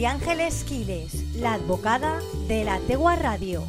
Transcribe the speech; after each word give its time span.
María 0.00 0.12
Ángeles 0.12 0.64
Quiles, 0.64 1.12
la 1.34 1.52
advocada 1.52 2.22
de 2.48 2.64
la 2.64 2.78
Tegua 2.78 3.16
Radio. 3.16 3.66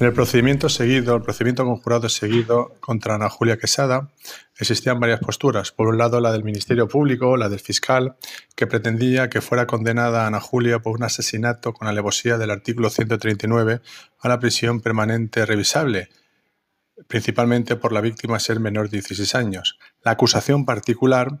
En 0.00 0.08
el 0.08 0.12
procedimiento 0.12 0.68
seguido, 0.68 1.14
el 1.14 1.22
procedimiento 1.22 1.64
conjurado 1.64 2.08
seguido 2.08 2.74
contra 2.80 3.14
Ana 3.14 3.30
Julia 3.30 3.58
Quesada, 3.58 4.10
existían 4.58 4.98
varias 4.98 5.20
posturas. 5.20 5.70
Por 5.70 5.86
un 5.86 5.98
lado, 5.98 6.20
la 6.20 6.32
del 6.32 6.42
Ministerio 6.42 6.88
Público, 6.88 7.36
la 7.36 7.48
del 7.48 7.60
fiscal, 7.60 8.16
que 8.56 8.66
pretendía 8.66 9.30
que 9.30 9.40
fuera 9.40 9.68
condenada 9.68 10.26
Ana 10.26 10.40
Julia 10.40 10.80
por 10.80 10.96
un 10.96 11.04
asesinato 11.04 11.72
con 11.72 11.86
alevosía 11.86 12.38
del 12.38 12.50
artículo 12.50 12.90
139 12.90 13.82
a 14.18 14.28
la 14.28 14.40
prisión 14.40 14.80
permanente 14.80 15.46
revisable, 15.46 16.08
principalmente 17.06 17.76
por 17.76 17.92
la 17.92 18.00
víctima 18.00 18.40
ser 18.40 18.58
menor 18.58 18.90
de 18.90 18.96
16 18.98 19.34
años. 19.36 19.78
La 20.02 20.10
acusación 20.10 20.64
particular 20.64 21.38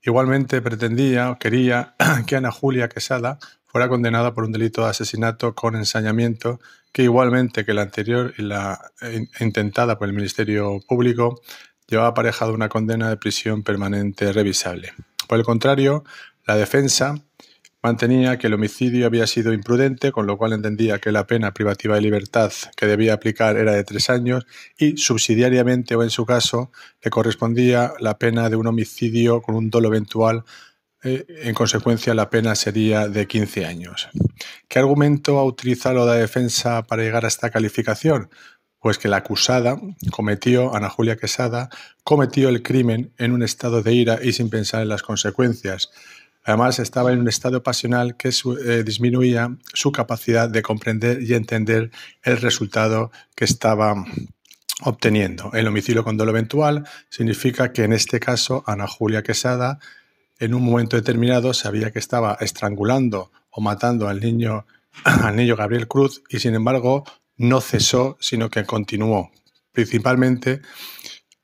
igualmente 0.00 0.62
pretendía, 0.62 1.36
quería 1.38 1.94
que 2.26 2.36
Ana 2.36 2.52
Julia 2.52 2.88
Quesada 2.88 3.38
fuera 3.72 3.88
condenada 3.88 4.34
por 4.34 4.44
un 4.44 4.52
delito 4.52 4.82
de 4.82 4.90
asesinato 4.90 5.54
con 5.54 5.76
ensañamiento 5.76 6.60
que 6.92 7.04
igualmente 7.04 7.64
que 7.64 7.72
la 7.72 7.80
anterior 7.82 8.34
y 8.36 8.42
la 8.42 8.92
intentada 9.40 9.98
por 9.98 10.08
el 10.08 10.14
Ministerio 10.14 10.78
Público 10.86 11.40
llevaba 11.88 12.10
aparejado 12.10 12.52
una 12.52 12.68
condena 12.68 13.08
de 13.08 13.16
prisión 13.16 13.62
permanente 13.62 14.30
revisable. 14.30 14.92
Por 15.26 15.38
el 15.38 15.44
contrario, 15.44 16.04
la 16.46 16.56
defensa 16.56 17.14
mantenía 17.82 18.36
que 18.36 18.48
el 18.48 18.54
homicidio 18.54 19.06
había 19.06 19.26
sido 19.26 19.54
imprudente, 19.54 20.12
con 20.12 20.26
lo 20.26 20.36
cual 20.36 20.52
entendía 20.52 20.98
que 20.98 21.10
la 21.10 21.26
pena 21.26 21.54
privativa 21.54 21.94
de 21.94 22.02
libertad 22.02 22.52
que 22.76 22.86
debía 22.86 23.14
aplicar 23.14 23.56
era 23.56 23.72
de 23.72 23.84
tres 23.84 24.10
años 24.10 24.44
y 24.78 24.98
subsidiariamente 24.98 25.96
o 25.96 26.02
en 26.02 26.10
su 26.10 26.26
caso 26.26 26.70
le 27.02 27.10
correspondía 27.10 27.94
la 28.00 28.18
pena 28.18 28.50
de 28.50 28.56
un 28.56 28.66
homicidio 28.66 29.40
con 29.40 29.54
un 29.54 29.70
dolo 29.70 29.88
eventual 29.88 30.44
eh, 31.02 31.26
en 31.28 31.54
consecuencia, 31.54 32.14
la 32.14 32.30
pena 32.30 32.54
sería 32.54 33.08
de 33.08 33.26
15 33.26 33.66
años. 33.66 34.08
¿Qué 34.68 34.78
argumento 34.78 35.38
ha 35.38 35.44
utilizado 35.44 36.06
la 36.06 36.14
defensa 36.14 36.82
para 36.82 37.02
llegar 37.02 37.24
a 37.24 37.28
esta 37.28 37.50
calificación? 37.50 38.30
Pues 38.78 38.98
que 38.98 39.08
la 39.08 39.18
acusada 39.18 39.80
cometió, 40.10 40.74
Ana 40.74 40.88
Julia 40.88 41.16
Quesada, 41.16 41.70
cometió 42.04 42.48
el 42.48 42.62
crimen 42.62 43.12
en 43.18 43.32
un 43.32 43.42
estado 43.42 43.82
de 43.82 43.92
ira 43.92 44.18
y 44.22 44.32
sin 44.32 44.50
pensar 44.50 44.82
en 44.82 44.88
las 44.88 45.02
consecuencias. 45.02 45.90
Además, 46.44 46.78
estaba 46.80 47.12
en 47.12 47.20
un 47.20 47.28
estado 47.28 47.62
pasional 47.62 48.16
que 48.16 48.28
eh, 48.28 48.82
disminuía 48.84 49.56
su 49.72 49.92
capacidad 49.92 50.48
de 50.48 50.62
comprender 50.62 51.22
y 51.22 51.34
entender 51.34 51.90
el 52.22 52.38
resultado 52.38 53.12
que 53.36 53.44
estaba 53.44 54.04
obteniendo. 54.82 55.52
El 55.52 55.68
homicidio 55.68 56.02
con 56.02 56.16
dolo 56.16 56.32
eventual 56.32 56.84
significa 57.08 57.72
que 57.72 57.84
en 57.84 57.92
este 57.92 58.18
caso 58.18 58.64
Ana 58.66 58.88
Julia 58.88 59.22
Quesada 59.22 59.78
en 60.42 60.54
un 60.54 60.64
momento 60.64 60.96
determinado 60.96 61.54
sabía 61.54 61.92
que 61.92 62.00
estaba 62.00 62.36
estrangulando 62.40 63.30
o 63.50 63.60
matando 63.60 64.08
al 64.08 64.18
niño, 64.18 64.66
al 65.04 65.36
niño 65.36 65.54
Gabriel 65.54 65.86
Cruz 65.86 66.22
y 66.28 66.40
sin 66.40 66.56
embargo 66.56 67.04
no 67.36 67.60
cesó, 67.60 68.16
sino 68.20 68.50
que 68.50 68.64
continuó. 68.64 69.30
Principalmente 69.70 70.60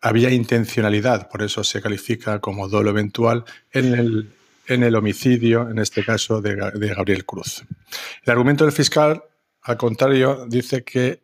había 0.00 0.30
intencionalidad, 0.30 1.28
por 1.28 1.42
eso 1.42 1.62
se 1.62 1.82
califica 1.82 2.40
como 2.40 2.68
dolo 2.68 2.88
eventual 2.88 3.44
en 3.70 4.32
el, 4.66 4.94
homicidio, 4.94 5.68
en 5.68 5.78
este 5.78 6.02
caso, 6.02 6.40
de, 6.40 6.56
de 6.56 6.94
Gabriel 6.94 7.26
Cruz. 7.26 7.64
El 8.24 8.30
argumento 8.30 8.64
del 8.64 8.72
fiscal, 8.72 9.22
al 9.60 9.76
contrario, 9.76 10.46
dice 10.48 10.84
que 10.84 11.22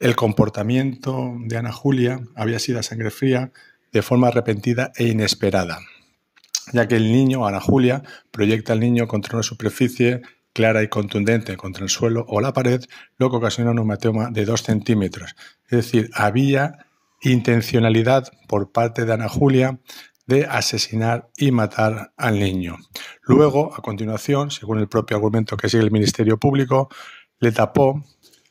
el 0.00 0.16
comportamiento 0.16 1.34
de 1.46 1.56
Ana 1.56 1.72
Julia 1.72 2.20
había 2.34 2.58
sido 2.58 2.80
a 2.80 2.82
sangre 2.82 3.10
fría 3.10 3.52
de 3.90 4.02
forma 4.02 4.28
arrepentida 4.28 4.92
e 4.96 5.06
inesperada 5.06 5.78
ya 6.72 6.88
que 6.88 6.96
el 6.96 7.12
niño, 7.12 7.46
Ana 7.46 7.60
Julia, 7.60 8.02
proyecta 8.30 8.72
al 8.72 8.80
niño 8.80 9.06
contra 9.06 9.36
una 9.36 9.42
superficie 9.42 10.22
clara 10.52 10.82
y 10.82 10.88
contundente 10.88 11.56
contra 11.56 11.84
el 11.84 11.90
suelo 11.90 12.24
o 12.28 12.40
la 12.40 12.52
pared, 12.52 12.82
lo 13.18 13.30
que 13.30 13.36
ocasiona 13.36 13.72
un 13.72 13.80
hematoma 13.80 14.30
de 14.30 14.44
2 14.44 14.62
centímetros. 14.62 15.34
Es 15.64 15.84
decir, 15.84 16.10
había 16.14 16.86
intencionalidad 17.20 18.30
por 18.48 18.70
parte 18.70 19.04
de 19.04 19.12
Ana 19.12 19.28
Julia 19.28 19.80
de 20.26 20.46
asesinar 20.46 21.28
y 21.36 21.50
matar 21.50 22.12
al 22.16 22.38
niño. 22.38 22.78
Luego, 23.22 23.74
a 23.74 23.82
continuación, 23.82 24.50
según 24.50 24.78
el 24.78 24.88
propio 24.88 25.16
argumento 25.16 25.56
que 25.56 25.68
sigue 25.68 25.82
el 25.82 25.90
Ministerio 25.90 26.38
Público, 26.38 26.88
le 27.40 27.52
tapó 27.52 28.02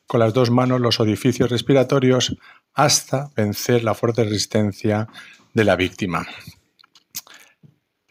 con 0.06 0.20
las 0.20 0.34
dos 0.34 0.52
manos 0.52 0.82
los 0.82 1.00
orificios 1.00 1.50
respiratorios 1.50 2.36
hasta 2.74 3.32
vencer 3.36 3.84
la 3.84 3.96
fuerte 3.96 4.24
resistencia 4.24 5.08
de 5.54 5.64
la 5.64 5.76
víctima. 5.76 6.28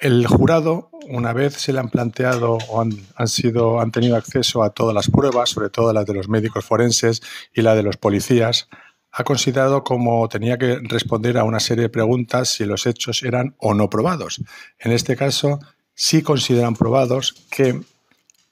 El 0.03 0.27
jurado, 0.27 0.91
una 1.09 1.33
vez 1.33 1.55
se 1.55 1.73
le 1.73 1.79
han 1.79 1.89
planteado 1.89 2.59
o 2.69 2.81
han, 2.81 3.29
sido, 3.29 3.81
han 3.81 3.93
tenido 3.93 4.17
acceso 4.17 4.65
a 4.65 4.71
todas 4.71 4.93
las 4.93 5.09
pruebas, 5.09 5.51
sobre 5.51 5.71
todo 5.71 5.93
las 5.93 6.07
de 6.07 6.13
los 6.13 6.29
médicos 6.29 6.65
forenses 6.65 7.23
y 7.55 7.63
la 7.63 7.77
de 7.77 7.85
los 7.85 7.99
policías, 7.99 8.69
ha 9.13 9.23
considerado 9.23 9.85
como 9.85 10.29
tenía 10.29 10.59
que 10.59 10.81
responder 10.83 11.39
a 11.39 11.45
una 11.45 11.61
serie 11.61 11.83
de 11.83 11.89
preguntas 11.89 12.49
si 12.49 12.65
los 12.65 12.85
hechos 12.87 13.23
eran 13.23 13.55
o 13.59 13.75
no 13.75 13.89
probados. 13.89 14.43
En 14.81 14.91
este 14.91 15.15
caso, 15.15 15.61
sí 15.95 16.21
consideran 16.21 16.75
probados 16.75 17.47
que 17.49 17.81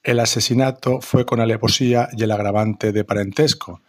el 0.03 0.19
asesinato 0.21 1.01
fue 1.01 1.25
con 1.25 1.41
alevosía 1.41 2.07
y 2.13 2.23
el 2.23 2.31
agravante 2.31 2.93
de 2.93 3.03
parentesco. 3.03 3.81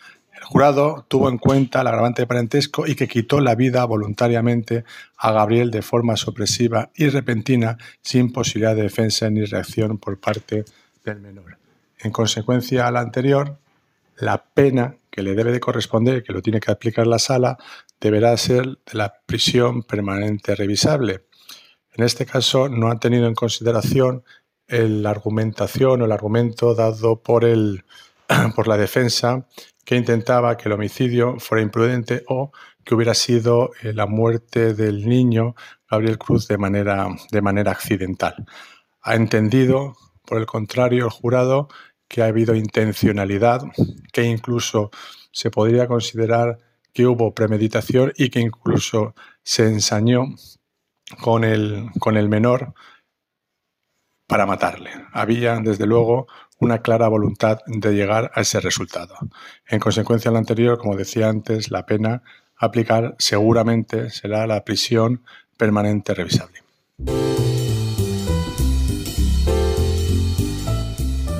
El 0.43 0.49
jurado 0.49 1.07
tuvo 1.07 1.29
en 1.29 1.39
cuenta 1.39 1.83
el 1.83 1.87
agravante 1.87 2.23
de 2.23 2.27
parentesco 2.27 2.85
y 2.85 2.97
que 2.97 3.07
quitó 3.07 3.41
la 3.41 3.55
vida 3.55 3.85
voluntariamente 3.85 4.85
a 5.17 5.31
Gabriel 5.31 5.71
de 5.71 5.83
forma 5.83 6.17
sorpresiva 6.17 6.91
y 6.97 7.09
repentina, 7.11 7.79
sin 8.01 8.33
posibilidad 8.33 8.75
de 8.75 8.83
defensa 8.83 9.31
ni 9.31 9.45
reacción 9.45 9.99
por 9.99 10.19
parte 10.19 10.65
del 11.05 11.21
menor. 11.21 11.59
En 12.01 12.11
consecuencia 12.11 12.89
a 12.89 12.91
la 12.91 12.99
anterior, 12.99 13.57
la 14.17 14.43
pena 14.43 14.97
que 15.13 15.23
le 15.23 15.37
debe 15.37 15.53
de 15.53 15.61
corresponder, 15.61 16.25
que 16.25 16.33
lo 16.33 16.43
tiene 16.43 16.59
que 16.59 16.73
aplicar 16.73 17.07
la 17.07 17.21
sala, 17.21 17.57
deberá 18.01 18.37
ser 18.37 18.65
de 18.65 18.99
la 18.99 19.15
prisión 19.25 19.85
permanente 19.85 20.57
revisable. 20.57 21.25
En 21.93 22.03
este 22.03 22.27
caso, 22.27 22.69
no 22.69 22.91
han 22.91 22.99
tenido 22.99 23.29
en 23.29 23.37
consideración 23.37 24.25
la 24.67 25.11
argumentación 25.11 26.03
o 26.03 26.05
el 26.05 26.13
argumento 26.13 26.75
dado 26.75 27.23
por, 27.23 27.45
el, 27.45 27.85
por 28.57 28.67
la 28.67 28.77
defensa 28.77 29.47
que 29.85 29.97
intentaba 29.97 30.57
que 30.57 30.69
el 30.69 30.73
homicidio 30.73 31.39
fuera 31.39 31.63
imprudente 31.63 32.23
o 32.29 32.53
que 32.85 32.95
hubiera 32.95 33.15
sido 33.15 33.71
eh, 33.83 33.93
la 33.93 34.07
muerte 34.07 34.75
del 34.75 35.09
niño 35.09 35.55
Gabriel 35.91 36.19
Cruz 36.19 36.49
de 36.49 36.59
manera, 36.59 37.09
de 37.31 37.43
manera 37.43 37.73
accidental. 37.73 38.47
Ha 39.03 39.15
entendido, 39.15 39.97
por 40.25 40.39
el 40.39 40.47
contrario, 40.47 41.05
el 41.05 41.11
jurado 41.11 41.69
que 42.09 42.23
ha 42.23 42.27
habido 42.27 42.55
intencionalidad, 42.55 43.63
que 44.13 44.25
incluso 44.25 44.91
se 45.33 45.51
podría 45.51 45.87
considerar 45.87 46.59
que 46.93 47.07
hubo 47.07 47.35
premeditación 47.35 48.13
y 48.17 48.29
que 48.29 48.41
incluso 48.41 49.15
se 49.43 49.67
ensañó 49.67 50.27
con 51.21 51.45
el, 51.45 51.91
con 51.99 52.17
el 52.17 52.29
menor 52.29 52.75
para 54.33 54.47
matarle. 54.47 54.89
Había, 55.13 55.59
desde 55.61 55.85
luego, 55.85 56.27
una 56.59 56.79
clara 56.79 57.07
voluntad 57.07 57.59
de 57.67 57.93
llegar 57.93 58.31
a 58.35 58.41
ese 58.41 58.61
resultado. 58.61 59.15
En 59.69 59.79
consecuencia 59.79 60.31
de 60.31 60.33
lo 60.33 60.39
anterior, 60.39 60.79
como 60.79 60.97
decía 60.97 61.29
antes, 61.29 61.71
la 61.71 61.85
pena 61.85 62.23
a 62.57 62.65
aplicar 62.65 63.15
seguramente 63.19 64.09
será 64.09 64.47
la 64.47 64.65
prisión 64.65 65.23
permanente 65.59 66.15
revisable. 66.15 66.63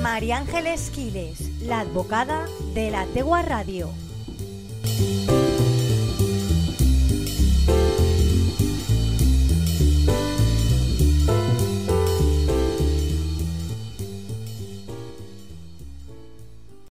María 0.03 0.37
Ángeles 0.37 0.91
Quiles, 0.93 1.63
la 1.63 1.79
advocada 1.79 2.45
de 2.75 2.91
la 2.91 3.07
Tegua 3.07 3.41
Radio. 3.41 3.89